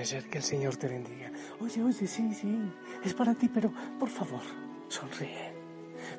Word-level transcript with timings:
Amanecer, 0.00 0.30
que 0.30 0.38
el 0.38 0.44
Señor 0.44 0.76
te 0.76 0.88
bendiga. 0.88 1.30
Oye, 1.60 1.82
oye, 1.82 2.06
sí, 2.06 2.32
sí, 2.32 2.58
es 3.04 3.12
para 3.12 3.34
ti, 3.34 3.50
pero 3.52 3.70
por 3.98 4.08
favor, 4.08 4.40
sonríe. 4.88 5.52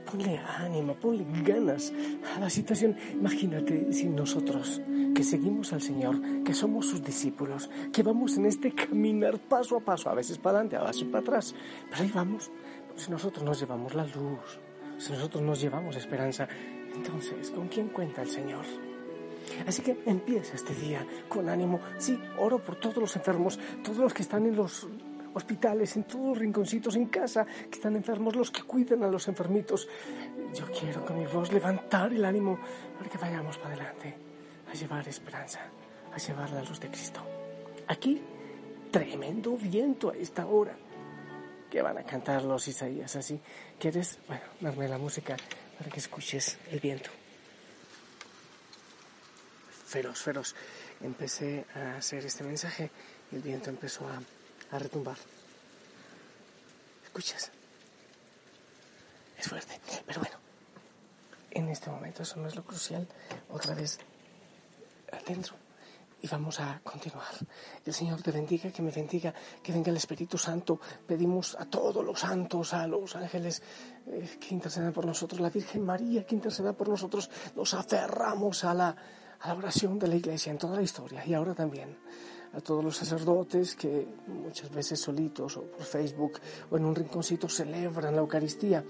Ponle 0.05 0.37
ánimo, 0.37 0.93
ponle 0.93 1.25
ganas 1.41 1.91
a 2.35 2.39
la 2.41 2.49
situación. 2.51 2.95
Imagínate 3.13 3.91
si 3.91 4.07
nosotros, 4.07 4.83
que 5.15 5.23
seguimos 5.23 5.73
al 5.73 5.81
Señor, 5.81 6.43
que 6.43 6.53
somos 6.53 6.89
sus 6.89 7.03
discípulos, 7.03 7.71
que 7.91 8.03
vamos 8.03 8.37
en 8.37 8.45
este 8.45 8.71
caminar 8.71 9.39
paso 9.39 9.77
a 9.77 9.79
paso, 9.79 10.11
a 10.11 10.13
veces 10.13 10.37
para 10.37 10.59
adelante, 10.59 10.75
a 10.75 10.83
veces 10.83 11.05
para 11.05 11.23
atrás, 11.23 11.55
pero 11.89 12.03
ahí 12.03 12.11
vamos. 12.13 12.51
Si 12.95 13.09
nosotros 13.09 13.43
nos 13.43 13.59
llevamos 13.59 13.95
la 13.95 14.05
luz, 14.05 14.59
si 14.99 15.11
nosotros 15.11 15.41
nos 15.41 15.59
llevamos 15.59 15.95
esperanza, 15.95 16.47
entonces, 16.93 17.49
¿con 17.49 17.67
quién 17.67 17.87
cuenta 17.87 18.21
el 18.21 18.29
Señor? 18.29 18.90
Así 19.67 19.81
que 19.81 19.97
empieza 20.05 20.55
este 20.55 20.73
día 20.73 21.05
con 21.27 21.49
ánimo. 21.49 21.79
Sí, 21.97 22.19
oro 22.37 22.59
por 22.59 22.75
todos 22.75 22.97
los 22.97 23.15
enfermos, 23.15 23.59
todos 23.83 23.97
los 23.97 24.13
que 24.13 24.21
están 24.21 24.45
en 24.45 24.55
los 24.55 24.87
hospitales, 25.33 25.95
en 25.95 26.03
todos 26.03 26.29
los 26.29 26.37
rinconcitos, 26.37 26.95
en 26.95 27.05
casa, 27.05 27.45
que 27.45 27.75
están 27.75 27.95
enfermos, 27.95 28.35
los 28.35 28.51
que 28.51 28.63
cuidan 28.63 29.03
a 29.03 29.07
los 29.07 29.27
enfermitos. 29.27 29.87
Yo 30.53 30.65
quiero 30.77 31.05
con 31.05 31.17
mi 31.17 31.25
voz 31.25 31.51
levantar 31.51 32.11
el 32.13 32.25
ánimo 32.25 32.59
para 32.97 33.09
que 33.09 33.17
vayamos 33.17 33.57
para 33.57 33.75
adelante, 33.75 34.15
a 34.69 34.73
llevar 34.73 35.07
esperanza, 35.07 35.61
a 36.13 36.17
llevar 36.17 36.51
la 36.51 36.63
luz 36.63 36.79
de 36.79 36.89
Cristo. 36.89 37.21
Aquí, 37.87 38.21
tremendo 38.91 39.55
viento 39.55 40.11
a 40.11 40.15
esta 40.15 40.45
hora. 40.45 40.75
Que 41.69 41.81
van 41.81 41.97
a 41.97 42.03
cantar 42.03 42.43
los 42.43 42.67
Isaías 42.67 43.15
así. 43.15 43.39
¿Quieres? 43.79 44.19
Bueno, 44.27 44.43
darme 44.59 44.89
la 44.89 44.97
música 44.97 45.37
para 45.77 45.89
que 45.89 45.99
escuches 45.99 46.57
el 46.69 46.81
viento 46.81 47.09
feroz, 49.91 50.21
feroz. 50.21 50.55
Empecé 51.01 51.65
a 51.75 51.97
hacer 51.97 52.25
este 52.25 52.45
mensaje 52.45 52.89
y 53.31 53.35
el 53.35 53.41
viento 53.41 53.69
empezó 53.69 54.07
a, 54.07 54.21
retumbar. 54.79 55.17
¿Escuchas? 57.03 57.51
Es 59.37 59.49
fuerte, 59.49 59.81
pero 60.05 60.21
bueno, 60.21 60.37
en 61.49 61.67
este 61.67 61.89
momento 61.89 62.23
eso 62.23 62.37
no 62.37 62.47
es 62.47 62.55
lo 62.55 62.63
crucial. 62.63 63.05
Otra 63.49 63.75
vez 63.75 63.99
adentro 65.11 65.55
y 66.21 66.27
vamos 66.27 66.61
a 66.61 66.79
continuar. 66.83 67.33
El 67.85 67.93
Señor 67.93 68.21
te 68.21 68.31
bendiga, 68.31 68.71
que 68.71 68.81
me 68.81 68.91
bendiga, 68.91 69.33
que 69.61 69.73
venga 69.73 69.89
el 69.89 69.97
Espíritu 69.97 70.37
Santo. 70.37 70.79
Pedimos 71.05 71.57
a 71.59 71.65
todos 71.65 72.05
los 72.05 72.17
santos, 72.17 72.73
a 72.73 72.87
los 72.87 73.13
ángeles 73.17 73.61
eh, 74.05 74.37
que 74.39 74.53
intercedan 74.53 74.93
por 74.93 75.05
nosotros, 75.05 75.41
la 75.41 75.49
Virgen 75.49 75.83
María 75.83 76.25
que 76.25 76.35
interceda 76.35 76.71
por 76.71 76.87
nosotros. 76.87 77.29
Nos 77.55 77.73
aferramos 77.73 78.63
a 78.63 78.73
la 78.73 78.95
a 79.41 79.47
la 79.47 79.55
oración 79.55 79.97
de 79.97 80.07
la 80.07 80.15
iglesia 80.15 80.51
en 80.51 80.57
toda 80.57 80.75
la 80.75 80.81
historia 80.81 81.25
y 81.25 81.33
ahora 81.33 81.53
también 81.53 81.97
a 82.53 82.61
todos 82.61 82.83
los 82.83 82.97
sacerdotes 82.97 83.75
que 83.75 84.07
muchas 84.27 84.69
veces 84.71 84.99
solitos 84.99 85.57
o 85.57 85.63
por 85.63 85.83
Facebook 85.83 86.39
o 86.69 86.77
en 86.77 86.85
un 86.85 86.95
rinconcito 86.95 87.47
celebran 87.47 88.15
la 88.15 88.21
Eucaristía. 88.21 88.83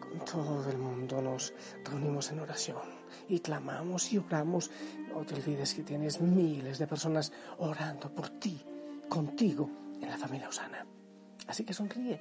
Con 0.00 0.24
todo 0.24 0.70
el 0.70 0.78
mundo 0.78 1.20
nos 1.20 1.52
reunimos 1.84 2.30
en 2.30 2.40
oración 2.40 2.82
y 3.28 3.40
clamamos 3.40 4.12
y 4.12 4.18
oramos. 4.18 4.70
No 5.08 5.24
te 5.24 5.34
olvides 5.34 5.74
que 5.74 5.82
tienes 5.82 6.20
miles 6.20 6.78
de 6.78 6.86
personas 6.86 7.32
orando 7.58 8.10
por 8.14 8.30
ti, 8.30 8.62
contigo, 9.08 9.70
en 10.00 10.08
la 10.08 10.16
familia 10.16 10.48
Osana. 10.48 10.86
Así 11.46 11.64
que 11.64 11.74
sonríe, 11.74 12.20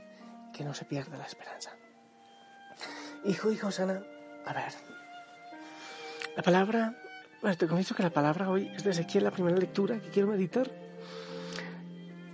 que 0.53 0.63
no 0.63 0.73
se 0.73 0.85
pierda 0.85 1.17
la 1.17 1.25
esperanza. 1.25 1.71
Hijo, 3.25 3.51
hijo 3.51 3.67
Osana, 3.67 4.03
a 4.45 4.53
ver, 4.53 4.73
la 6.35 6.43
palabra 6.43 6.95
bueno, 7.41 7.57
te 7.57 7.67
confieso 7.67 7.95
que 7.95 8.03
la 8.03 8.09
palabra 8.09 8.49
hoy 8.49 8.71
es 8.75 8.83
de 8.83 8.91
Ezequiel, 8.91 9.23
la 9.23 9.31
primera 9.31 9.57
lectura 9.57 9.99
que 9.99 10.09
quiero 10.09 10.29
meditar. 10.29 10.69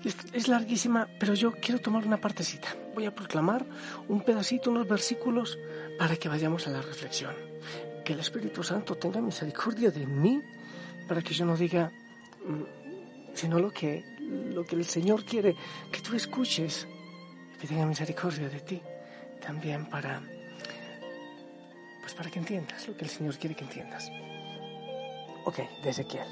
Es, 0.04 0.16
es, 0.34 0.48
larguísima, 0.48 1.08
pero 1.20 1.34
yo 1.34 1.54
quiero 1.54 1.80
tomar 1.80 2.06
una 2.06 2.18
partecita. 2.18 2.76
Voy 2.94 3.06
a 3.06 3.16
proclamar 3.16 3.66
un 4.08 4.22
pedacito, 4.22 4.70
unos 4.70 4.88
versículos, 4.88 5.58
para 5.98 6.16
que 6.18 6.30
vayamos 6.30 6.68
a 6.68 6.72
la 6.72 6.82
reflexión. 6.82 7.34
Que 8.04 8.14
el 8.14 8.20
Espíritu 8.20 8.64
Santo 8.64 8.96
tenga 8.96 9.22
misericordia 9.22 9.92
de 9.92 10.06
mí, 10.06 10.42
para 11.08 11.22
que 11.22 11.34
yo 11.34 11.46
no 11.46 11.56
diga, 11.56 11.92
mm, 12.46 13.34
sino 13.34 13.60
lo 13.60 13.72
que, 13.72 14.04
lo 14.20 14.66
que 14.66 14.76
el 14.76 14.86
Señor 14.86 15.24
quiere 15.26 15.56
que 15.92 16.02
tú 16.02 16.16
escuches, 16.16 16.88
que 17.60 17.68
tenga 17.68 17.86
misericordia 17.86 18.50
de 18.50 18.60
ti, 18.60 18.82
también 19.46 19.86
para, 19.86 20.22
pues 22.02 22.14
para 22.14 22.30
que 22.30 22.40
entiendas 22.40 22.88
lo 22.88 22.96
que 22.98 23.06
el 23.06 23.10
Señor 23.10 23.38
quiere 23.38 23.56
que 23.56 23.64
entiendas. 23.64 24.10
Ok, 25.46 25.60
Ezequiel. 25.84 26.28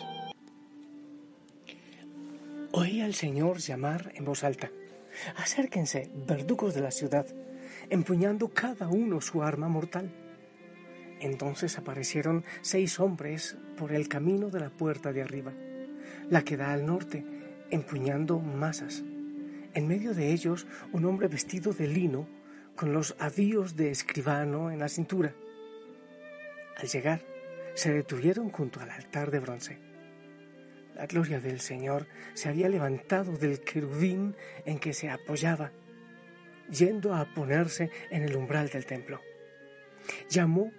Oí 2.71 3.01
al 3.01 3.13
Señor 3.13 3.57
llamar 3.57 4.13
en 4.15 4.23
voz 4.23 4.43
alta. 4.45 4.71
Acérquense, 5.35 6.09
verdugos 6.25 6.73
de 6.73 6.81
la 6.81 6.91
ciudad, 6.91 7.25
empuñando 7.89 8.49
cada 8.49 8.87
uno 8.87 9.19
su 9.19 9.43
arma 9.43 9.67
mortal. 9.67 10.09
Entonces 11.19 11.77
aparecieron 11.77 12.45
seis 12.61 12.99
hombres 12.99 13.57
por 13.77 13.91
el 13.91 14.07
camino 14.07 14.49
de 14.49 14.61
la 14.61 14.69
puerta 14.69 15.11
de 15.11 15.21
arriba, 15.21 15.51
la 16.29 16.43
que 16.43 16.55
da 16.55 16.71
al 16.71 16.85
norte, 16.85 17.25
empuñando 17.69 18.39
masas. 18.39 19.03
En 19.73 19.87
medio 19.87 20.13
de 20.13 20.31
ellos 20.31 20.65
un 20.93 21.05
hombre 21.05 21.27
vestido 21.27 21.73
de 21.73 21.87
lino, 21.87 22.27
con 22.75 22.93
los 22.93 23.15
avíos 23.19 23.75
de 23.75 23.91
escribano 23.91 24.71
en 24.71 24.79
la 24.79 24.87
cintura. 24.87 25.35
Al 26.77 26.87
llegar, 26.87 27.21
se 27.73 27.91
detuvieron 27.91 28.49
junto 28.49 28.79
al 28.79 28.89
altar 28.89 29.31
de 29.31 29.39
bronce. 29.39 29.79
La 30.95 31.05
gloria 31.05 31.39
del 31.39 31.59
Señor 31.59 32.07
se 32.33 32.49
había 32.49 32.69
levantado 32.69 33.37
del 33.37 33.61
querubín 33.61 34.35
en 34.65 34.79
que 34.79 34.93
se 34.93 35.09
apoyaba, 35.09 35.71
yendo 36.69 37.15
a 37.15 37.25
ponerse 37.33 37.89
en 38.09 38.23
el 38.23 38.35
umbral 38.35 38.69
del 38.69 38.85
templo. 38.85 39.21
Llamó 40.29 40.71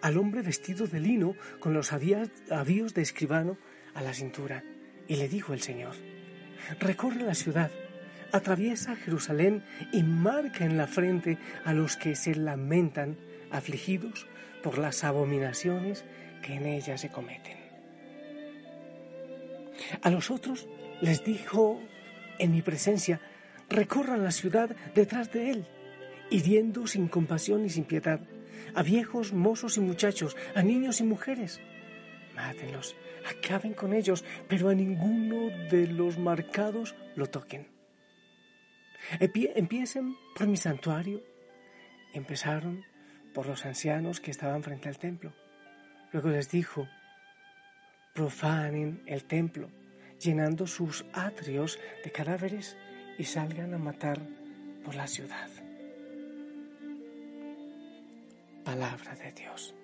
al 0.00 0.16
hombre 0.16 0.42
vestido 0.42 0.86
de 0.86 1.00
lino 1.00 1.34
con 1.60 1.74
los 1.74 1.92
avíos 1.92 2.94
de 2.94 3.02
escribano 3.02 3.58
a 3.94 4.02
la 4.02 4.14
cintura 4.14 4.62
y 5.06 5.16
le 5.16 5.28
dijo 5.28 5.52
el 5.52 5.60
Señor, 5.60 5.94
recorre 6.78 7.22
la 7.22 7.34
ciudad, 7.34 7.70
atraviesa 8.32 8.94
Jerusalén 8.96 9.64
y 9.92 10.02
marca 10.02 10.64
en 10.64 10.76
la 10.76 10.86
frente 10.86 11.38
a 11.64 11.72
los 11.72 11.96
que 11.96 12.14
se 12.14 12.34
lamentan 12.34 13.16
afligidos 13.50 14.26
por 14.62 14.78
las 14.78 15.04
abominaciones 15.04 16.04
que 16.42 16.54
en 16.54 16.66
ella 16.66 16.96
se 16.98 17.10
cometen. 17.10 17.58
A 20.02 20.10
los 20.10 20.30
otros 20.30 20.68
les 21.00 21.24
dijo 21.24 21.80
en 22.38 22.52
mi 22.52 22.62
presencia, 22.62 23.20
recorran 23.68 24.24
la 24.24 24.30
ciudad 24.30 24.74
detrás 24.94 25.32
de 25.32 25.50
él, 25.50 25.66
hiriendo 26.30 26.86
sin 26.86 27.08
compasión 27.08 27.64
y 27.64 27.70
sin 27.70 27.84
piedad 27.84 28.20
a 28.74 28.82
viejos, 28.82 29.32
mozos 29.32 29.76
y 29.76 29.80
muchachos, 29.80 30.36
a 30.54 30.62
niños 30.62 31.00
y 31.00 31.04
mujeres. 31.04 31.60
Mátenlos, 32.34 32.96
acaben 33.28 33.74
con 33.74 33.92
ellos, 33.92 34.24
pero 34.48 34.68
a 34.68 34.74
ninguno 34.74 35.48
de 35.70 35.86
los 35.88 36.18
marcados 36.18 36.94
lo 37.16 37.26
toquen. 37.26 37.68
Empiecen 39.20 40.16
por 40.36 40.46
mi 40.46 40.56
santuario. 40.56 41.22
Empezaron 42.14 42.84
por 43.34 43.46
los 43.46 43.64
ancianos 43.66 44.20
que 44.20 44.30
estaban 44.30 44.62
frente 44.62 44.88
al 44.88 44.98
templo. 44.98 45.32
Luego 46.12 46.30
les 46.30 46.50
dijo, 46.50 46.88
profanen 48.14 49.02
el 49.06 49.24
templo, 49.24 49.68
llenando 50.20 50.66
sus 50.66 51.04
atrios 51.12 51.78
de 52.02 52.10
cadáveres 52.10 52.76
y 53.18 53.24
salgan 53.24 53.74
a 53.74 53.78
matar 53.78 54.18
por 54.84 54.94
la 54.94 55.06
ciudad. 55.06 55.50
Palabra 58.64 59.14
de 59.16 59.32
Dios. 59.32 59.74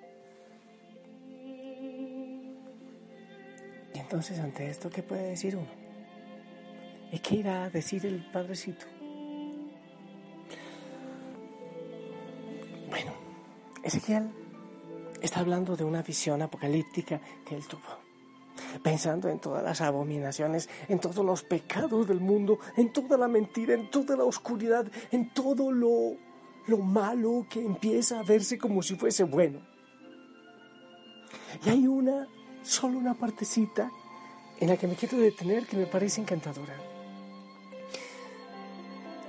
Y 3.94 3.98
entonces 3.98 4.38
ante 4.40 4.68
esto, 4.68 4.90
¿qué 4.90 5.02
puede 5.02 5.30
decir 5.30 5.56
uno? 5.56 5.68
¿Y 7.12 7.18
qué 7.18 7.36
irá 7.36 7.64
a 7.64 7.70
decir 7.70 8.04
el 8.06 8.24
Padrecito? 8.32 8.86
Bueno, 12.90 13.14
Ezequiel 13.84 14.43
está 15.24 15.40
hablando 15.40 15.76
de 15.76 15.84
una 15.84 16.02
visión 16.02 16.42
apocalíptica 16.42 17.20
que 17.44 17.56
él 17.56 17.66
tuvo. 17.66 18.04
Pensando 18.82 19.28
en 19.28 19.40
todas 19.40 19.64
las 19.64 19.80
abominaciones, 19.80 20.68
en 20.88 21.00
todos 21.00 21.24
los 21.24 21.42
pecados 21.42 22.06
del 22.06 22.20
mundo, 22.20 22.58
en 22.76 22.92
toda 22.92 23.16
la 23.16 23.26
mentira, 23.26 23.74
en 23.74 23.90
toda 23.90 24.16
la 24.16 24.24
oscuridad, 24.24 24.86
en 25.10 25.32
todo 25.32 25.72
lo, 25.72 26.16
lo 26.66 26.78
malo 26.78 27.46
que 27.48 27.64
empieza 27.64 28.20
a 28.20 28.22
verse 28.22 28.58
como 28.58 28.82
si 28.82 28.96
fuese 28.96 29.24
bueno. 29.24 29.60
Y 31.64 31.70
hay 31.70 31.86
una, 31.86 32.28
solo 32.62 32.98
una 32.98 33.14
partecita 33.14 33.90
en 34.60 34.68
la 34.68 34.76
que 34.76 34.86
me 34.86 34.94
quiero 34.94 35.18
detener 35.18 35.66
que 35.66 35.76
me 35.76 35.86
parece 35.86 36.20
encantadora. 36.20 36.74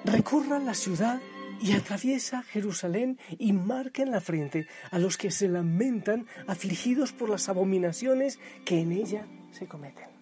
Recorra 0.04 0.60
la 0.60 0.74
ciudad 0.74 1.20
y 1.62 1.74
atraviesa 1.74 2.44
Jerusalén 2.44 3.18
y 3.38 3.54
marca 3.54 4.04
en 4.04 4.12
la 4.12 4.22
frente 4.22 4.68
a 4.92 5.00
los 5.00 5.18
que 5.18 5.32
se 5.32 5.48
lamentan 5.48 6.28
afligidos 6.48 7.12
por 7.12 7.30
las 7.30 7.50
abominaciones 7.50 8.40
que 8.66 8.80
en 8.80 8.92
ella 8.92 9.26
se 9.52 9.68
cometen. 9.68 10.16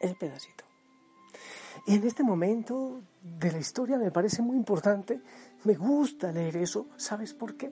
ese 0.00 0.14
pedacito. 0.14 0.64
Y 1.86 1.94
en 1.94 2.06
este 2.06 2.22
momento 2.22 3.02
de 3.22 3.52
la 3.52 3.58
historia 3.58 3.98
me 3.98 4.10
parece 4.10 4.42
muy 4.42 4.56
importante, 4.56 5.20
me 5.64 5.74
gusta 5.74 6.32
leer 6.32 6.56
eso, 6.56 6.88
¿sabes 6.96 7.34
por 7.34 7.56
qué? 7.56 7.70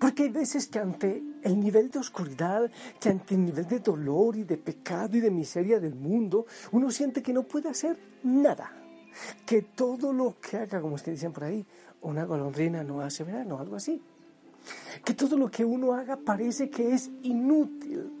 Porque 0.00 0.24
hay 0.24 0.28
veces 0.30 0.66
que 0.66 0.78
ante 0.78 1.22
el 1.42 1.60
nivel 1.60 1.90
de 1.90 1.98
oscuridad, 1.98 2.70
que 2.98 3.08
ante 3.08 3.34
el 3.34 3.44
nivel 3.44 3.66
de 3.66 3.80
dolor 3.80 4.36
y 4.36 4.44
de 4.44 4.56
pecado 4.56 5.16
y 5.16 5.20
de 5.20 5.30
miseria 5.30 5.78
del 5.78 5.94
mundo, 5.94 6.46
uno 6.72 6.90
siente 6.90 7.22
que 7.22 7.32
no 7.32 7.44
puede 7.44 7.68
hacer 7.68 7.98
nada. 8.22 8.79
Que 9.46 9.62
todo 9.62 10.12
lo 10.12 10.36
que 10.40 10.56
haga, 10.58 10.80
como 10.80 10.94
ustedes 10.94 11.18
dicen 11.18 11.32
por 11.32 11.44
ahí, 11.44 11.66
una 12.02 12.24
golondrina 12.24 12.82
no 12.82 13.00
hace 13.00 13.24
verano, 13.24 13.58
algo 13.58 13.76
así. 13.76 14.02
Que 15.04 15.14
todo 15.14 15.36
lo 15.36 15.50
que 15.50 15.64
uno 15.64 15.94
haga 15.94 16.16
parece 16.16 16.70
que 16.70 16.94
es 16.94 17.10
inútil. 17.22 18.16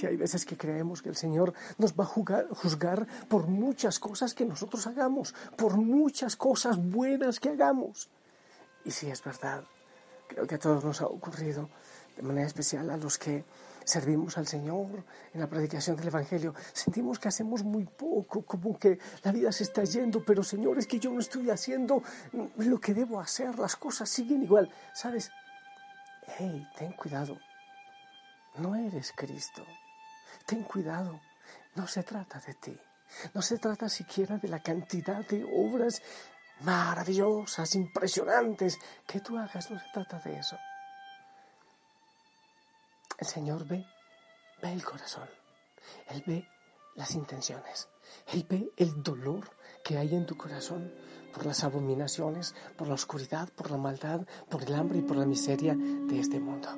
Y 0.00 0.06
hay 0.06 0.16
veces 0.16 0.46
que 0.46 0.56
creemos 0.56 1.02
que 1.02 1.10
el 1.10 1.16
Señor 1.16 1.52
nos 1.78 1.92
va 1.92 2.04
a 2.04 2.54
juzgar 2.54 3.06
por 3.28 3.46
muchas 3.46 3.98
cosas 3.98 4.34
que 4.34 4.44
nosotros 4.44 4.86
hagamos, 4.86 5.34
por 5.56 5.76
muchas 5.76 6.36
cosas 6.36 6.78
buenas 6.78 7.40
que 7.40 7.50
hagamos. 7.50 8.08
Y 8.84 8.90
si 8.90 9.10
es 9.10 9.22
verdad, 9.22 9.64
creo 10.28 10.46
que 10.46 10.54
a 10.54 10.58
todos 10.58 10.84
nos 10.84 11.00
ha 11.02 11.06
ocurrido, 11.06 11.68
de 12.16 12.22
manera 12.22 12.46
especial 12.46 12.88
a 12.90 12.96
los 12.96 13.18
que 13.18 13.44
servimos 13.84 14.38
al 14.38 14.46
Señor 14.46 15.04
en 15.32 15.40
la 15.40 15.48
predicación 15.48 15.96
del 15.96 16.08
Evangelio, 16.08 16.54
sentimos 16.72 17.18
que 17.18 17.28
hacemos 17.28 17.62
muy 17.62 17.84
poco, 17.84 18.44
como 18.44 18.78
que 18.78 18.98
la 19.22 19.32
vida 19.32 19.52
se 19.52 19.64
está 19.64 19.84
yendo, 19.84 20.24
pero 20.24 20.42
Señor, 20.42 20.78
es 20.78 20.86
que 20.86 20.98
yo 20.98 21.10
no 21.10 21.20
estoy 21.20 21.50
haciendo 21.50 22.02
lo 22.56 22.80
que 22.80 22.94
debo 22.94 23.20
hacer, 23.20 23.58
las 23.58 23.76
cosas 23.76 24.08
siguen 24.08 24.42
igual. 24.42 24.70
¿Sabes? 24.94 25.30
Hey, 26.38 26.66
ten 26.76 26.92
cuidado, 26.92 27.38
no 28.58 28.74
eres 28.74 29.12
Cristo. 29.14 29.64
Ten 30.46 30.64
cuidado, 30.64 31.20
no 31.74 31.86
se 31.86 32.02
trata 32.02 32.40
de 32.40 32.54
ti. 32.54 32.78
No 33.34 33.42
se 33.42 33.58
trata 33.58 33.88
siquiera 33.88 34.38
de 34.38 34.48
la 34.48 34.60
cantidad 34.60 35.26
de 35.26 35.44
obras 35.44 36.02
maravillosas, 36.60 37.74
impresionantes 37.74 38.78
que 39.06 39.20
tú 39.20 39.36
hagas. 39.38 39.70
No 39.70 39.78
se 39.78 39.86
trata 39.92 40.18
de 40.20 40.38
eso. 40.38 40.56
El 43.22 43.28
Señor 43.28 43.64
ve, 43.68 43.86
ve 44.60 44.72
el 44.72 44.82
corazón. 44.82 45.28
Él 46.08 46.24
ve 46.26 46.48
las 46.96 47.14
intenciones. 47.14 47.88
Él 48.32 48.44
ve 48.50 48.72
el 48.76 49.00
dolor 49.00 49.48
que 49.84 49.96
hay 49.96 50.12
en 50.16 50.26
tu 50.26 50.36
corazón 50.36 50.92
por 51.32 51.46
las 51.46 51.62
abominaciones, 51.62 52.52
por 52.76 52.88
la 52.88 52.94
oscuridad, 52.94 53.48
por 53.50 53.70
la 53.70 53.76
maldad, 53.76 54.26
por 54.50 54.64
el 54.64 54.74
hambre 54.74 54.98
y 54.98 55.02
por 55.02 55.16
la 55.16 55.24
miseria 55.24 55.76
de 55.76 56.18
este 56.18 56.40
mundo. 56.40 56.68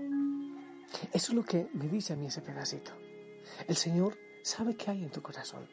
Eso 1.15 1.33
es 1.33 1.35
lo 1.35 1.45
que 1.45 1.71
me 1.73 1.89
dice 1.89 2.13
a 2.13 2.17
mí 2.17 2.27
ese 2.27 2.43
pedacito. 2.43 2.93
El 3.67 3.77
Señor 3.77 4.19
sabe 4.43 4.77
qué 4.77 4.91
hay 4.91 5.03
en 5.03 5.11
tu 5.11 5.23
corazón. 5.23 5.67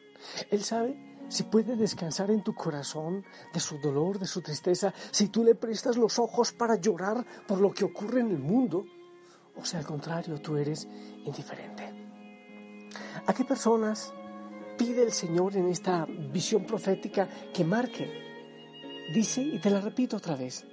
Él 0.50 0.64
sabe 0.64 0.96
si 1.28 1.42
puede 1.42 1.76
descansar 1.76 2.30
en 2.30 2.42
tu 2.42 2.54
corazón 2.54 3.26
de 3.52 3.60
su 3.60 3.78
dolor, 3.78 4.18
de 4.18 4.26
su 4.26 4.40
tristeza, 4.40 4.94
si 5.10 5.28
tú 5.28 5.44
le 5.44 5.54
prestas 5.54 5.98
los 5.98 6.18
ojos 6.18 6.54
para 6.54 6.76
llorar 6.76 7.26
por 7.46 7.60
lo 7.60 7.74
que 7.74 7.84
ocurre 7.84 8.22
en 8.22 8.30
el 8.30 8.38
mundo, 8.38 8.86
o 9.56 9.64
si 9.64 9.76
al 9.76 9.84
contrario 9.84 10.40
tú 10.40 10.56
eres 10.56 10.88
indiferente. 11.24 11.92
¿A 13.26 13.32
qué 13.34 13.44
personas 13.44 14.12
pide 14.76 15.02
el 15.02 15.12
Señor 15.12 15.56
en 15.56 15.68
esta 15.68 16.06
visión 16.06 16.64
profética 16.64 17.28
que 17.52 17.64
marque? 17.64 18.10
Dice, 19.14 19.42
y 19.42 19.58
te 19.58 19.70
la 19.70 19.80
repito 19.80 20.16
otra 20.16 20.36
vez, 20.36 20.64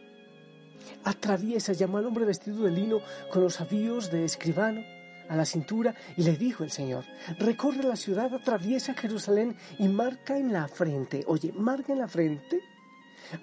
atraviesa, 1.04 1.74
llamó 1.74 1.98
al 1.98 2.06
hombre 2.06 2.26
vestido 2.26 2.64
de 2.64 2.72
lino 2.72 3.02
con 3.32 3.44
los 3.44 3.60
avíos 3.60 4.12
de 4.12 4.26
escribano 4.26 4.82
a 5.28 5.36
la 5.36 5.46
cintura 5.46 5.94
y 6.18 6.24
le 6.24 6.36
dijo 6.36 6.64
el 6.64 6.72
Señor, 6.72 7.06
recorre 7.38 7.84
la 7.84 7.96
ciudad, 7.96 8.34
atraviesa 8.34 8.96
Jerusalén 8.96 9.56
y 9.78 9.88
marca 9.88 10.38
en 10.38 10.52
la 10.52 10.68
frente, 10.68 11.24
oye, 11.28 11.52
marca 11.54 11.94
en 11.94 12.00
la 12.00 12.08
frente 12.08 12.62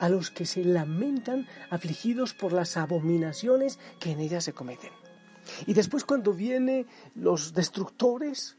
a 0.01 0.09
los 0.09 0.31
que 0.31 0.47
se 0.47 0.65
lamentan 0.65 1.47
afligidos 1.71 2.35
por 2.35 2.53
las 2.53 2.77
abominaciones 2.77 3.79
que 4.01 4.11
en 4.11 4.21
ella 4.21 4.41
se 4.41 4.53
cometen. 4.53 5.06
Y 5.67 5.75
después 5.75 6.05
cuando 6.05 6.33
vienen 6.33 6.87
los 7.15 7.53
destructores, 7.53 8.57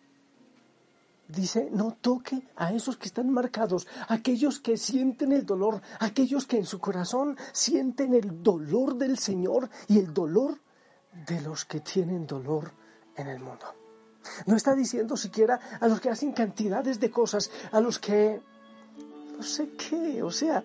dice, 1.27 1.69
no 1.71 1.97
toque 1.99 2.41
a 2.55 2.73
esos 2.73 2.97
que 2.97 3.07
están 3.07 3.29
marcados, 3.29 3.87
aquellos 4.07 4.59
que 4.59 4.77
sienten 4.77 5.31
el 5.33 5.45
dolor, 5.45 5.81
aquellos 5.99 6.45
que 6.45 6.57
en 6.57 6.65
su 6.65 6.79
corazón 6.79 7.37
sienten 7.51 8.13
el 8.13 8.41
dolor 8.41 8.95
del 8.95 9.17
Señor 9.17 9.69
y 9.87 9.99
el 9.99 10.13
dolor 10.13 10.59
de 11.27 11.41
los 11.41 11.65
que 11.65 11.79
tienen 11.79 12.25
dolor 12.25 12.71
en 13.15 13.27
el 13.27 13.39
mundo. 13.39 13.65
No 14.45 14.55
está 14.55 14.75
diciendo 14.75 15.15
siquiera 15.17 15.59
a 15.79 15.87
los 15.87 15.99
que 15.99 16.09
hacen 16.09 16.31
cantidades 16.33 16.99
de 16.99 17.09
cosas, 17.09 17.49
a 17.71 17.79
los 17.79 17.99
que, 17.99 18.41
no 19.35 19.43
sé 19.43 19.71
qué, 19.71 20.21
o 20.21 20.31
sea, 20.31 20.63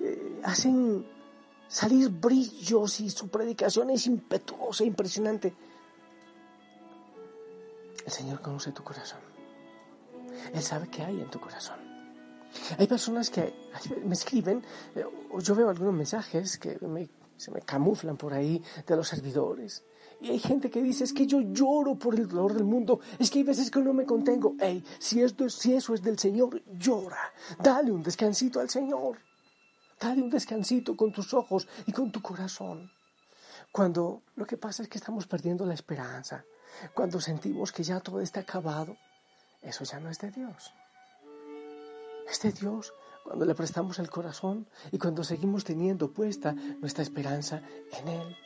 eh, 0.00 0.40
hacen 0.42 1.06
salir 1.68 2.08
brillos 2.08 3.00
y 3.00 3.10
su 3.10 3.28
predicación 3.28 3.90
es 3.90 4.06
impetuosa, 4.06 4.84
impresionante. 4.84 5.54
El 8.04 8.12
Señor 8.12 8.40
conoce 8.40 8.72
tu 8.72 8.82
corazón. 8.82 9.20
Él 10.52 10.62
sabe 10.62 10.88
qué 10.88 11.02
hay 11.02 11.20
en 11.20 11.30
tu 11.30 11.40
corazón. 11.40 11.76
Hay 12.78 12.86
personas 12.86 13.28
que 13.30 13.52
me 14.04 14.14
escriben, 14.14 14.62
eh, 14.94 15.04
yo 15.40 15.54
veo 15.54 15.68
algunos 15.68 15.92
mensajes 15.92 16.56
que 16.58 16.78
se 17.36 17.50
me 17.50 17.60
camuflan 17.62 18.16
por 18.16 18.32
ahí 18.32 18.62
de 18.86 18.96
los 18.96 19.08
servidores 19.08 19.84
y 20.20 20.30
hay 20.30 20.38
gente 20.38 20.70
que 20.70 20.82
dice, 20.82 21.04
es 21.04 21.12
que 21.12 21.26
yo 21.26 21.40
lloro 21.40 21.96
por 21.96 22.14
el 22.14 22.26
dolor 22.26 22.54
del 22.54 22.64
mundo, 22.64 23.00
es 23.18 23.30
que 23.30 23.40
hay 23.40 23.44
veces 23.44 23.70
que 23.70 23.80
no 23.80 23.92
me 23.92 24.06
contengo. 24.06 24.54
Ey, 24.58 24.82
si, 24.98 25.22
esto, 25.22 25.48
si 25.48 25.74
eso 25.74 25.94
es 25.94 26.02
del 26.02 26.18
Señor, 26.18 26.62
llora. 26.78 27.32
Dale 27.62 27.90
un 27.90 28.02
descansito 28.02 28.60
al 28.60 28.70
Señor. 28.70 29.18
Dale 30.00 30.22
un 30.22 30.30
descansito 30.30 30.96
con 30.96 31.12
tus 31.12 31.32
ojos 31.32 31.66
y 31.86 31.92
con 31.92 32.12
tu 32.12 32.20
corazón. 32.20 32.90
Cuando 33.72 34.22
lo 34.36 34.46
que 34.46 34.56
pasa 34.56 34.82
es 34.82 34.88
que 34.88 34.98
estamos 34.98 35.26
perdiendo 35.26 35.64
la 35.64 35.74
esperanza, 35.74 36.44
cuando 36.94 37.20
sentimos 37.20 37.72
que 37.72 37.82
ya 37.82 38.00
todo 38.00 38.20
está 38.20 38.40
acabado, 38.40 38.96
eso 39.62 39.84
ya 39.84 39.98
no 39.98 40.10
es 40.10 40.18
de 40.18 40.30
Dios. 40.30 40.72
Es 42.28 42.42
de 42.42 42.52
Dios 42.52 42.92
cuando 43.24 43.44
le 43.44 43.54
prestamos 43.54 43.98
el 43.98 44.10
corazón 44.10 44.68
y 44.92 44.98
cuando 44.98 45.24
seguimos 45.24 45.64
teniendo 45.64 46.12
puesta 46.12 46.52
nuestra 46.52 47.02
esperanza 47.02 47.62
en 47.92 48.08
Él. 48.08 48.36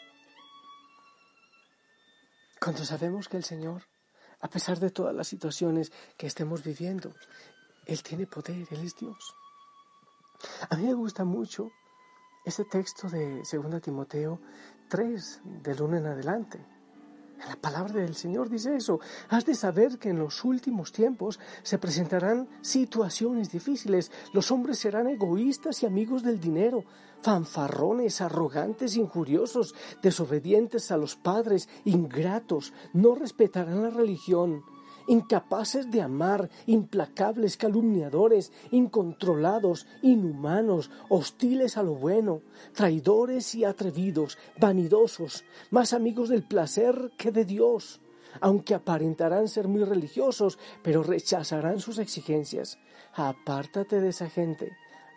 Cuando 2.60 2.84
sabemos 2.84 3.28
que 3.28 3.36
el 3.36 3.44
Señor, 3.44 3.82
a 4.40 4.48
pesar 4.48 4.78
de 4.78 4.90
todas 4.90 5.14
las 5.14 5.28
situaciones 5.28 5.92
que 6.16 6.26
estemos 6.26 6.62
viviendo, 6.62 7.14
Él 7.86 8.02
tiene 8.02 8.26
poder, 8.26 8.66
Él 8.70 8.84
es 8.84 8.96
Dios. 8.96 9.34
A 10.68 10.76
mí 10.76 10.86
me 10.86 10.94
gusta 10.94 11.24
mucho 11.24 11.70
este 12.44 12.64
texto 12.64 13.08
de 13.08 13.42
2 13.50 13.82
Timoteo 13.82 14.40
3, 14.88 15.40
del 15.62 15.82
1 15.82 15.96
en 15.98 16.06
adelante. 16.06 16.66
La 17.48 17.56
palabra 17.56 17.94
del 17.94 18.14
Señor 18.14 18.50
dice 18.50 18.76
eso. 18.76 19.00
Has 19.30 19.46
de 19.46 19.54
saber 19.54 19.98
que 19.98 20.10
en 20.10 20.18
los 20.18 20.44
últimos 20.44 20.92
tiempos 20.92 21.40
se 21.62 21.78
presentarán 21.78 22.48
situaciones 22.60 23.50
difíciles. 23.50 24.12
Los 24.32 24.50
hombres 24.50 24.78
serán 24.78 25.08
egoístas 25.08 25.82
y 25.82 25.86
amigos 25.86 26.22
del 26.22 26.38
dinero, 26.38 26.84
fanfarrones, 27.22 28.20
arrogantes, 28.20 28.96
injuriosos, 28.96 29.74
desobedientes 30.02 30.90
a 30.90 30.98
los 30.98 31.16
padres, 31.16 31.68
ingratos, 31.84 32.74
no 32.92 33.14
respetarán 33.14 33.82
la 33.82 33.90
religión 33.90 34.62
incapaces 35.06 35.90
de 35.90 36.02
amar, 36.02 36.50
implacables, 36.66 37.56
calumniadores, 37.56 38.52
incontrolados, 38.70 39.86
inhumanos, 40.02 40.90
hostiles 41.08 41.76
a 41.76 41.82
lo 41.82 41.94
bueno, 41.94 42.42
traidores 42.74 43.54
y 43.54 43.64
atrevidos, 43.64 44.38
vanidosos, 44.58 45.44
más 45.70 45.92
amigos 45.92 46.28
del 46.28 46.42
placer 46.42 47.12
que 47.16 47.32
de 47.32 47.44
Dios, 47.44 48.00
aunque 48.40 48.74
aparentarán 48.74 49.48
ser 49.48 49.68
muy 49.68 49.84
religiosos, 49.84 50.58
pero 50.82 51.02
rechazarán 51.02 51.80
sus 51.80 51.98
exigencias. 51.98 52.78
Apártate 53.14 54.00
de 54.00 54.10
esa 54.10 54.28
gente 54.28 54.70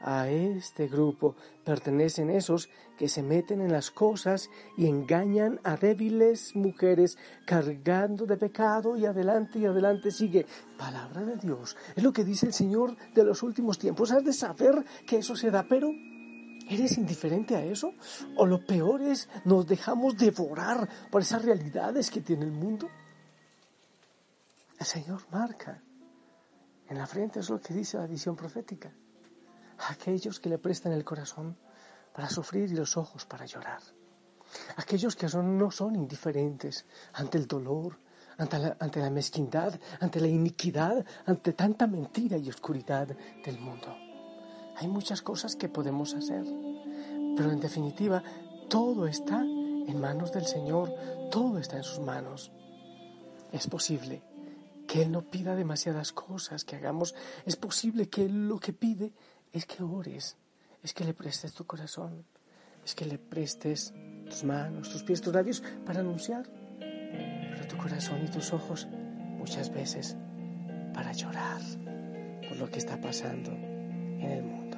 a 0.03 0.29
este 0.29 0.87
grupo 0.87 1.35
pertenecen 1.63 2.29
esos 2.29 2.69
que 2.97 3.07
se 3.07 3.23
meten 3.23 3.61
en 3.61 3.71
las 3.71 3.89
cosas 3.89 4.49
y 4.77 4.87
engañan 4.87 5.59
a 5.63 5.77
débiles 5.77 6.55
mujeres 6.55 7.17
cargando 7.45 8.25
de 8.25 8.37
pecado 8.37 8.97
y 8.97 9.05
adelante 9.05 9.59
y 9.59 9.65
adelante 9.65 10.11
sigue. 10.11 10.45
Palabra 10.77 11.23
de 11.23 11.37
Dios. 11.37 11.75
Es 11.95 12.03
lo 12.03 12.11
que 12.11 12.23
dice 12.23 12.47
el 12.47 12.53
Señor 12.53 12.95
de 13.13 13.23
los 13.23 13.41
últimos 13.43 13.79
tiempos. 13.79 14.11
Has 14.11 14.23
de 14.23 14.33
saber 14.33 14.83
que 15.07 15.17
eso 15.17 15.35
se 15.35 15.49
da, 15.49 15.65
pero 15.67 15.89
¿eres 16.69 16.97
indiferente 16.97 17.55
a 17.55 17.63
eso? 17.63 17.93
¿O 18.35 18.45
lo 18.45 18.65
peor 18.65 19.01
es 19.01 19.29
nos 19.45 19.65
dejamos 19.65 20.17
devorar 20.17 20.87
por 21.09 21.21
esas 21.21 21.43
realidades 21.43 22.11
que 22.11 22.21
tiene 22.21 22.45
el 22.45 22.51
mundo? 22.51 22.89
El 24.77 24.85
Señor 24.85 25.21
marca 25.31 25.81
en 26.89 26.97
la 26.97 27.07
frente, 27.07 27.39
es 27.39 27.49
lo 27.49 27.61
que 27.61 27.73
dice 27.73 27.97
la 27.97 28.05
visión 28.05 28.35
profética 28.35 28.91
aquellos 29.89 30.39
que 30.39 30.49
le 30.49 30.57
prestan 30.57 30.93
el 30.93 31.03
corazón 31.03 31.57
para 32.13 32.29
sufrir 32.29 32.71
y 32.71 32.75
los 32.75 32.97
ojos 32.97 33.25
para 33.25 33.45
llorar, 33.45 33.81
aquellos 34.75 35.15
que 35.15 35.27
no 35.27 35.71
son 35.71 35.95
indiferentes 35.95 36.85
ante 37.13 37.37
el 37.37 37.47
dolor, 37.47 37.99
ante 38.37 38.59
la, 38.59 38.77
ante 38.79 38.99
la 38.99 39.09
mezquindad, 39.09 39.79
ante 39.99 40.19
la 40.19 40.27
iniquidad, 40.27 41.05
ante 41.25 41.53
tanta 41.53 41.87
mentira 41.87 42.37
y 42.37 42.49
oscuridad 42.49 43.07
del 43.43 43.59
mundo. 43.59 43.95
Hay 44.77 44.87
muchas 44.87 45.21
cosas 45.21 45.55
que 45.55 45.69
podemos 45.69 46.13
hacer, 46.13 46.43
pero 47.35 47.51
en 47.51 47.59
definitiva 47.59 48.23
todo 48.69 49.07
está 49.07 49.41
en 49.41 49.99
manos 49.99 50.31
del 50.31 50.45
Señor, 50.45 50.91
todo 51.31 51.59
está 51.59 51.77
en 51.77 51.83
sus 51.83 51.99
manos. 51.99 52.51
Es 53.51 53.67
posible 53.67 54.23
que 54.87 55.03
Él 55.03 55.11
no 55.11 55.29
pida 55.29 55.55
demasiadas 55.55 56.11
cosas 56.11 56.65
que 56.65 56.75
hagamos, 56.75 57.13
es 57.45 57.55
posible 57.55 58.09
que 58.09 58.25
Él 58.25 58.47
lo 58.47 58.59
que 58.59 58.73
pide 58.73 59.13
es 59.53 59.65
que 59.65 59.83
ores, 59.83 60.35
es 60.81 60.93
que 60.93 61.05
le 61.05 61.13
prestes 61.13 61.53
tu 61.53 61.65
corazón, 61.65 62.25
es 62.83 62.95
que 62.95 63.05
le 63.05 63.19
prestes 63.19 63.93
tus 64.25 64.43
manos, 64.43 64.89
tus 64.91 65.03
pies, 65.03 65.21
tus 65.21 65.33
labios 65.33 65.63
para 65.85 65.99
anunciar, 65.99 66.49
pero 66.79 67.67
tu 67.67 67.77
corazón 67.77 68.25
y 68.25 68.29
tus 68.29 68.51
ojos 68.51 68.87
muchas 69.37 69.71
veces 69.71 70.17
para 70.93 71.13
llorar 71.13 71.61
por 72.47 72.57
lo 72.57 72.69
que 72.69 72.79
está 72.79 72.99
pasando 72.99 73.51
en 73.51 74.31
el 74.31 74.43
mundo. 74.43 74.77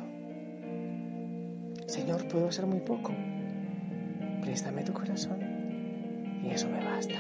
Señor, 1.88 2.28
puedo 2.28 2.50
hacer 2.50 2.66
muy 2.66 2.82
poco. 2.82 3.14
Préstame 4.42 4.84
tu 4.84 4.94
corazón 4.94 5.40
y 6.44 6.50
eso 6.50 6.68
me 6.68 6.84
basta. 6.84 7.16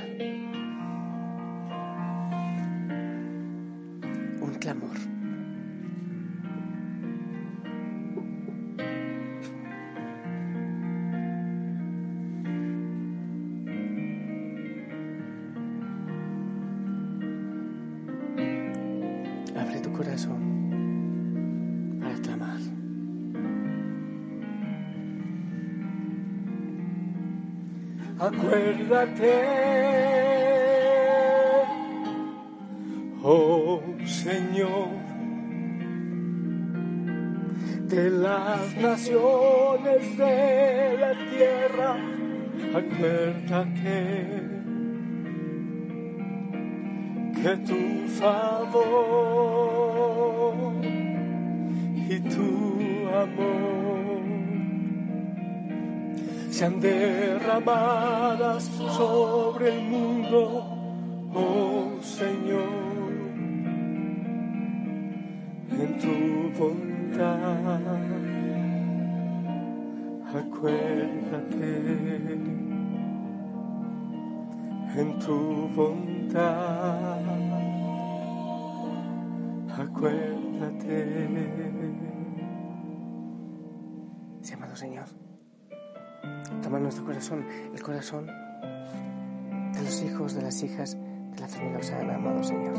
Acuérdate, 28.20 29.34
oh 33.24 33.82
Señor, 34.06 34.90
de 37.88 38.10
las 38.10 38.76
naciones 38.78 40.18
de 40.18 40.98
la 41.00 41.14
tierra, 41.30 41.98
acuérdate 42.74 44.56
que 47.42 47.58
tu 47.58 48.08
favor 48.20 49.26
y 52.10 52.20
tu 52.22 53.08
amor 53.14 54.05
sean 56.56 56.80
derramadas 56.80 58.64
sobre 58.96 59.76
el 59.76 59.82
mundo, 59.90 60.40
oh 61.34 62.00
Señor, 62.02 63.12
en 65.84 66.00
tu 66.00 66.16
bondad. 66.58 67.82
Acuérdate 70.34 71.72
en 74.96 75.20
tu 75.20 75.38
bondad. 75.76 77.20
Acuérdate. 79.78 81.00
Sí, 84.42 84.54
amado 84.54 84.76
Señor. 84.78 85.35
Toma 86.66 86.80
nuestro 86.80 87.06
corazón, 87.06 87.46
el 87.76 87.84
corazón 87.84 88.26
de 88.26 89.84
los 89.84 90.02
hijos, 90.02 90.34
de 90.34 90.42
las 90.42 90.64
hijas 90.64 90.98
de 91.36 91.40
la 91.40 91.48
familia 91.48 91.78
Osana, 91.78 92.16
amado 92.16 92.44
Señor, 92.44 92.74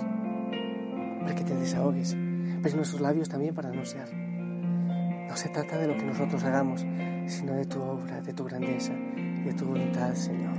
para 1.21 1.37
que 1.37 1.45
te 1.45 1.55
desahogues, 1.55 2.17
pero 2.65 2.75
nuestros 2.75 3.01
labios 3.01 3.29
también 3.29 3.55
para 3.55 3.69
anunciar. 3.69 4.09
No 4.13 5.37
se 5.37 5.51
trata 5.51 5.79
de 5.79 5.87
lo 5.87 5.97
que 5.97 6.05
nosotros 6.05 6.43
hagamos, 6.43 6.85
sino 7.29 7.55
de 7.55 7.65
tu 7.65 7.81
obra, 7.81 8.21
de 8.23 8.33
tu 8.33 8.43
grandeza 8.45 8.93
de 8.93 9.53
tu 9.53 9.67
voluntad, 9.67 10.13
Señor. 10.15 10.59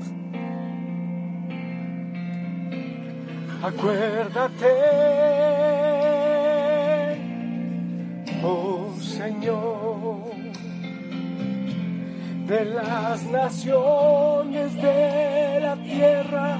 Acuérdate, 3.61 4.71
oh 8.41 8.95
Señor 9.01 9.96
de 12.47 12.63
las 12.63 13.23
naciones 13.25 14.73
de 14.75 15.59
la 15.59 15.75
tierra, 15.75 16.57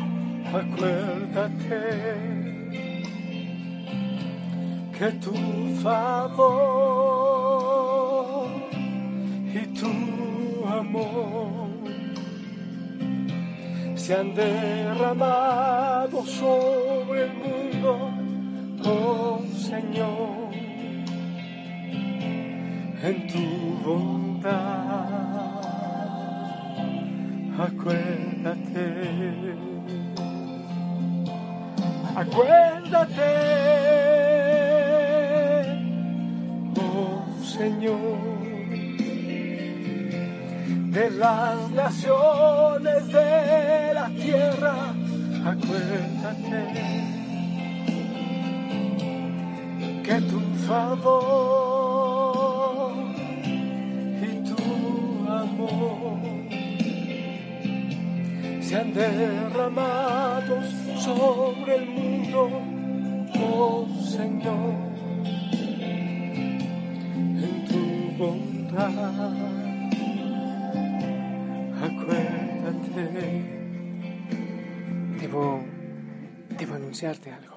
acuérdate 0.53 1.79
que 4.98 5.12
tu 5.24 5.34
favor 5.82 6.48
y 9.53 9.60
tu 9.79 10.65
amor 10.67 11.67
se 13.96 14.13
han 14.13 14.36
derramado 14.36 16.25
sobre 16.25 17.27
el 17.27 17.34
mundo, 17.34 18.12
oh 18.84 19.41
Señor, 19.56 20.51
en 23.03 23.27
tu 23.27 23.39
bondad 23.86 25.47
acuérdate, 27.60 28.88
acuérdate, 32.16 33.34
oh 36.80 37.26
Señor, 37.44 38.18
de 40.92 41.10
las 41.12 41.72
naciones 41.72 43.08
de 43.08 43.94
la 43.94 44.10
tierra, 44.10 44.76
acuérdate 45.46 46.62
que 50.04 50.22
tu 50.22 50.40
favor 50.68 51.67
sean 58.68 58.94
derramados 58.94 60.66
sobre 61.00 61.76
el 61.76 61.90
mundo, 61.90 62.50
oh 63.42 63.88
Señor, 64.04 64.74
en 67.46 67.66
tu 67.70 68.18
bondad. 68.18 69.32
Acuérdate. 71.82 73.08
Debo, 75.22 75.62
debo 76.60 76.74
anunciarte 76.74 77.32
algo. 77.32 77.56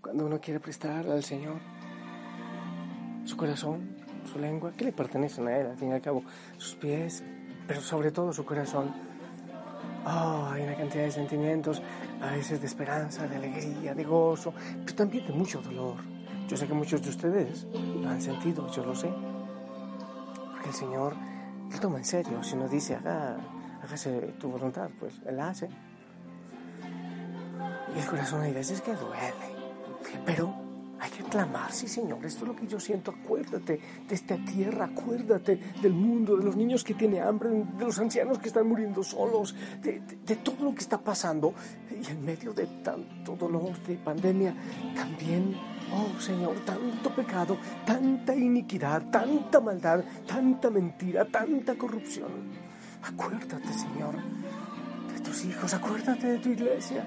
Cuando 0.00 0.24
uno 0.24 0.40
quiere 0.40 0.60
prestar 0.60 1.06
al 1.10 1.22
Señor 1.22 1.60
su 3.24 3.36
corazón, 3.36 3.96
su 4.24 4.38
lengua, 4.38 4.72
que 4.72 4.86
le 4.86 4.92
pertenecen 4.92 5.46
a 5.48 5.58
Él, 5.58 5.66
al 5.66 5.76
fin 5.76 5.90
y 5.90 5.92
al 5.92 6.00
cabo, 6.00 6.24
sus 6.56 6.74
pies, 6.76 7.22
pero 7.68 7.82
sobre 7.82 8.10
todo 8.12 8.32
su 8.32 8.46
corazón, 8.46 9.11
Oh, 10.04 10.48
hay 10.50 10.62
una 10.62 10.74
cantidad 10.74 11.04
de 11.04 11.12
sentimientos, 11.12 11.80
a 12.20 12.32
veces 12.32 12.60
de 12.60 12.66
esperanza, 12.66 13.26
de 13.28 13.36
alegría, 13.36 13.94
de 13.94 14.04
gozo, 14.04 14.52
pero 14.84 14.94
también 14.94 15.26
de 15.26 15.32
mucho 15.32 15.62
dolor. 15.62 15.96
Yo 16.48 16.56
sé 16.56 16.66
que 16.66 16.74
muchos 16.74 17.02
de 17.02 17.10
ustedes 17.10 17.66
lo 17.72 18.08
han 18.08 18.20
sentido, 18.20 18.68
yo 18.72 18.84
lo 18.84 18.94
sé. 18.94 19.10
Porque 20.52 20.68
el 20.68 20.74
Señor 20.74 21.14
lo 21.70 21.78
toma 21.78 21.98
en 21.98 22.04
serio. 22.04 22.42
Si 22.42 22.54
uno 22.54 22.68
dice, 22.68 22.96
haga, 22.96 23.36
hágase 23.82 24.34
tu 24.40 24.50
voluntad, 24.50 24.90
pues 24.98 25.20
Él 25.24 25.38
hace. 25.38 25.68
Y 27.94 27.98
el 27.98 28.06
corazón 28.06 28.42
hay 28.42 28.52
veces 28.52 28.80
que 28.80 28.94
duele. 28.94 29.32
Pero 30.26 30.61
que 31.22 31.30
clamar, 31.30 31.72
sí 31.72 31.88
Señor, 31.88 32.24
esto 32.24 32.42
es 32.44 32.48
lo 32.48 32.56
que 32.56 32.66
yo 32.66 32.80
siento, 32.80 33.10
acuérdate 33.10 33.80
de 34.08 34.14
esta 34.14 34.36
tierra, 34.36 34.86
acuérdate 34.86 35.56
del 35.80 35.92
mundo, 35.92 36.36
de 36.36 36.44
los 36.44 36.56
niños 36.56 36.84
que 36.84 36.94
tienen 36.94 37.22
hambre, 37.22 37.50
de 37.50 37.84
los 37.84 37.98
ancianos 37.98 38.38
que 38.38 38.48
están 38.48 38.68
muriendo 38.68 39.02
solos, 39.02 39.54
de, 39.82 40.00
todo 40.36 40.64
lo 40.64 40.74
que 40.74 40.80
está 40.80 40.98
pasando. 40.98 41.54
Y 41.90 42.10
en 42.10 42.24
medio 42.24 42.52
de 42.52 42.66
tanto 42.82 43.36
dolor, 43.36 43.78
de 43.86 43.96
pandemia, 43.96 44.54
también, 44.94 45.54
oh 45.92 46.20
Señor, 46.20 46.56
tanto 46.64 47.14
pecado, 47.14 47.56
tanta 47.84 48.34
iniquidad, 48.34 49.10
tanta 49.10 49.60
maldad, 49.60 50.04
tanta 50.26 50.70
mentira, 50.70 51.24
tanta 51.26 51.74
corrupción. 51.76 52.50
Acuérdate, 53.02 53.72
Señor, 53.72 54.16
de 55.12 55.20
tus 55.20 55.44
hijos, 55.44 55.74
acuérdate 55.74 56.26
de 56.26 56.38
tu 56.38 56.48
iglesia. 56.50 57.06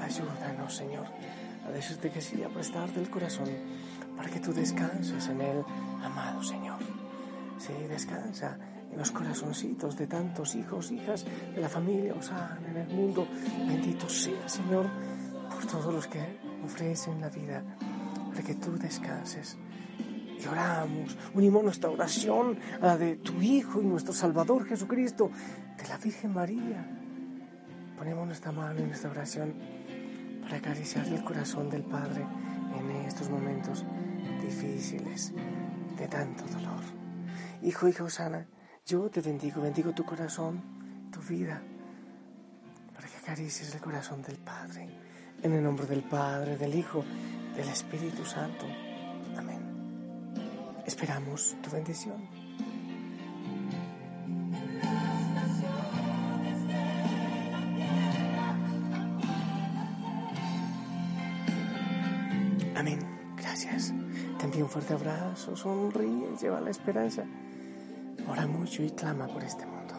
Ayúdanos, 0.00 0.74
Señor, 0.74 1.06
a 1.68 1.72
decirte 1.72 2.10
que 2.10 2.20
sí, 2.20 2.42
a 2.42 2.48
prestarte 2.48 2.98
el 3.00 3.10
corazón 3.10 3.48
para 4.16 4.30
que 4.30 4.40
tú 4.40 4.52
descanses 4.52 5.28
en 5.28 5.40
él, 5.40 5.64
amado 6.02 6.42
Señor. 6.42 6.78
Sí, 7.58 7.72
descansa 7.88 8.58
en 8.90 8.98
los 8.98 9.10
corazoncitos 9.10 9.96
de 9.96 10.06
tantos 10.06 10.54
hijos, 10.54 10.90
hijas 10.90 11.26
de 11.54 11.60
la 11.60 11.68
familia 11.68 12.14
Osana 12.14 12.60
en 12.68 12.76
el 12.76 12.88
mundo. 12.88 13.28
Bendito 13.66 14.08
sea, 14.08 14.48
Señor, 14.48 14.86
por 15.50 15.66
todos 15.66 15.92
los 15.92 16.06
que 16.06 16.38
ofrecen 16.64 17.20
la 17.20 17.28
vida 17.28 17.62
para 18.30 18.42
que 18.42 18.54
tú 18.54 18.76
descanses. 18.78 19.58
Y 20.40 20.46
oramos, 20.46 21.18
unimos 21.34 21.64
nuestra 21.64 21.90
oración 21.90 22.58
a 22.80 22.86
la 22.86 22.96
de 22.96 23.16
tu 23.16 23.42
Hijo 23.42 23.82
y 23.82 23.84
nuestro 23.84 24.14
Salvador 24.14 24.66
Jesucristo, 24.66 25.30
de 25.76 25.88
la 25.88 25.98
Virgen 25.98 26.32
María. 26.32 26.86
Ponemos 27.98 28.26
nuestra 28.26 28.52
mano 28.52 28.78
en 28.78 28.86
nuestra 28.86 29.10
oración 29.10 29.54
para 30.48 30.60
acariciar 30.60 31.06
el 31.08 31.22
corazón 31.22 31.68
del 31.68 31.82
Padre 31.82 32.24
en 32.78 32.90
estos 33.06 33.28
momentos 33.28 33.84
difíciles 34.40 35.34
de 35.98 36.08
tanto 36.08 36.42
dolor. 36.46 36.82
Hijo, 37.62 37.86
hija 37.86 38.04
Osana, 38.04 38.46
yo 38.86 39.10
te 39.10 39.20
bendigo, 39.20 39.60
bendigo 39.60 39.92
tu 39.92 40.06
corazón, 40.06 40.62
tu 41.12 41.20
vida, 41.20 41.60
para 42.94 43.06
que 43.08 43.16
acaricies 43.18 43.74
el 43.74 43.80
corazón 43.82 44.22
del 44.22 44.38
Padre. 44.38 44.88
En 45.42 45.52
el 45.52 45.62
nombre 45.62 45.84
del 45.84 46.02
Padre, 46.02 46.56
del 46.56 46.74
Hijo, 46.74 47.04
del 47.54 47.68
Espíritu 47.68 48.24
Santo. 48.24 48.64
Amén. 49.36 49.60
Esperamos 50.86 51.56
tu 51.62 51.70
bendición. 51.70 52.47
Envío 64.42 64.64
un 64.64 64.70
fuerte 64.70 64.94
abrazo, 64.94 65.54
sonríe, 65.56 66.28
lleva 66.40 66.60
la 66.60 66.70
esperanza. 66.70 67.24
Ora 68.28 68.46
mucho 68.46 68.82
y 68.82 68.90
clama 68.90 69.26
por 69.26 69.44
este 69.44 69.66
mundo. 69.66 69.94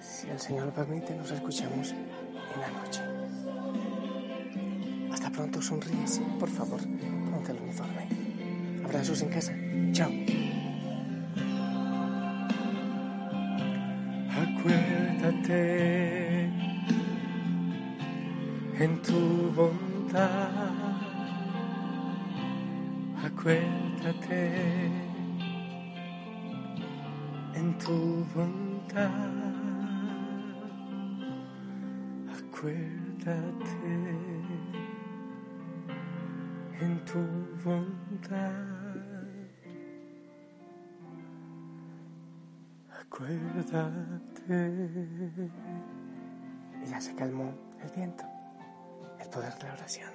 Si 0.00 0.28
el 0.28 0.40
Señor 0.40 0.66
lo 0.66 0.72
permite, 0.72 1.14
nos 1.14 1.30
escuchamos 1.30 1.92
en 1.92 2.60
la 2.60 2.68
noche. 2.70 3.02
Hasta 5.12 5.30
pronto, 5.30 5.62
sonríe, 5.62 6.06
sí, 6.06 6.22
por 6.40 6.48
favor, 6.48 6.80
ponte 6.80 7.52
el 7.52 7.58
uniforme. 7.60 8.08
Abrazos 8.84 9.22
en 9.22 9.28
casa. 9.28 9.52
Chao. 9.92 10.10
Acuérdate 14.58 15.56
en 18.78 19.02
tu 19.02 19.52
bondad. 19.54 20.65
Acuérdate 23.46 24.90
en 27.54 27.78
tu 27.78 28.26
bondad. 28.34 29.10
Acuérdate 32.36 33.44
en 36.80 37.04
tu 37.04 37.22
bondad. 37.64 38.50
Acuérdate. 43.00 44.58
Y 46.82 46.86
ya 46.90 47.00
se 47.00 47.14
calmó 47.14 47.54
el 47.80 47.90
viento, 47.94 48.24
el 49.20 49.28
poder 49.30 49.54
de 49.54 49.68
la 49.68 49.72
oración. 49.74 50.10